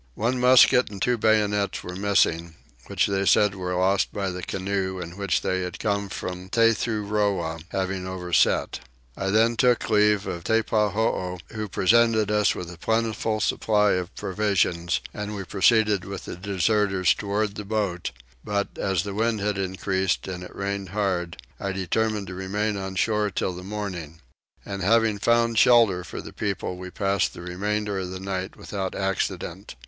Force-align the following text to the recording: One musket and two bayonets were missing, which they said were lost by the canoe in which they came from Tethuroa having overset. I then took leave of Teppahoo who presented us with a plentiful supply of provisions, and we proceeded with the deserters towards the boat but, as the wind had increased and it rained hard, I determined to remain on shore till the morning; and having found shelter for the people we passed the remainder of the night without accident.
One 0.15 0.39
musket 0.39 0.89
and 0.89 0.99
two 0.99 1.15
bayonets 1.19 1.83
were 1.83 1.95
missing, 1.95 2.55
which 2.87 3.05
they 3.05 3.23
said 3.23 3.53
were 3.53 3.75
lost 3.75 4.11
by 4.11 4.31
the 4.31 4.41
canoe 4.41 4.99
in 4.99 5.15
which 5.15 5.41
they 5.41 5.69
came 5.69 6.09
from 6.09 6.49
Tethuroa 6.49 7.59
having 7.69 8.07
overset. 8.07 8.79
I 9.15 9.29
then 9.29 9.55
took 9.55 9.87
leave 9.91 10.25
of 10.25 10.43
Teppahoo 10.43 11.37
who 11.53 11.67
presented 11.69 12.31
us 12.31 12.55
with 12.55 12.71
a 12.73 12.79
plentiful 12.79 13.39
supply 13.39 13.91
of 13.91 14.15
provisions, 14.15 15.01
and 15.13 15.35
we 15.35 15.43
proceeded 15.43 16.03
with 16.05 16.25
the 16.25 16.35
deserters 16.35 17.13
towards 17.13 17.53
the 17.53 17.63
boat 17.63 18.09
but, 18.43 18.69
as 18.79 19.03
the 19.03 19.13
wind 19.13 19.39
had 19.39 19.59
increased 19.59 20.27
and 20.27 20.41
it 20.43 20.55
rained 20.55 20.89
hard, 20.89 21.39
I 21.59 21.73
determined 21.73 22.25
to 22.25 22.33
remain 22.33 22.75
on 22.75 22.95
shore 22.95 23.29
till 23.29 23.53
the 23.53 23.61
morning; 23.61 24.19
and 24.65 24.81
having 24.81 25.19
found 25.19 25.59
shelter 25.59 26.03
for 26.03 26.21
the 26.21 26.33
people 26.33 26.75
we 26.77 26.89
passed 26.89 27.35
the 27.35 27.41
remainder 27.43 27.99
of 27.99 28.09
the 28.09 28.19
night 28.19 28.55
without 28.57 28.95
accident. 28.95 29.75